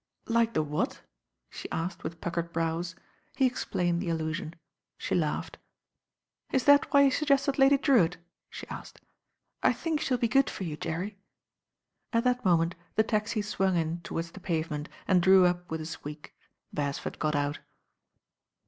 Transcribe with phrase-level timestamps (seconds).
[0.25, 1.03] "Like the what?"
[1.51, 2.95] she asked with puckered brows.
[3.35, 4.55] He explained the allusion.
[4.97, 5.59] She laughed.
[6.51, 8.17] "Is that why you suggested Lady Drewitt?"
[8.49, 8.99] she asked.
[9.61, 11.19] "I think she'll be good for you, Jerry."
[12.11, 15.85] At that moment the taxi swung in towards the pavement and drew up with a
[15.85, 16.33] squeak.
[16.73, 17.59] Beresford got out.